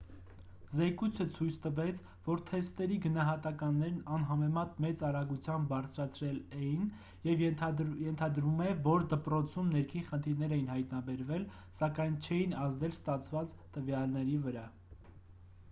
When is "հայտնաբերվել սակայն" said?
10.77-12.15